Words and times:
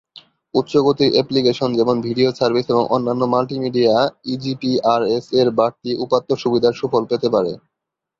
উচ্চগতির 0.53 1.11
application 1.15 1.69
যেমন 1.79 1.95
video 2.07 2.29
service 2.39 2.65
এবং 2.69 2.83
অন্যান্য 2.95 3.23
মাল্টিমিডিয়া 3.33 3.95
ইজিপিআরএস-এর 4.33 5.47
বাড়তি 5.59 5.91
উপাত্ত 6.05 6.29
সুবিধার 6.41 6.73
সুফল 6.79 7.03
পেতে 7.11 7.27
পারে। 7.35 7.51